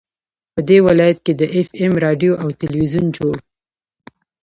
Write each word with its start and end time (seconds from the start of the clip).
په 0.53 0.59
دې 0.69 0.77
ولايت 0.87 1.17
كې 1.25 1.33
د 1.39 1.41
اېف 1.55 1.69
اېم 1.79 1.93
راډيو 2.05 2.33
او 2.41 2.47
ټېلوېزون 2.59 3.05
جوړ 3.17 3.35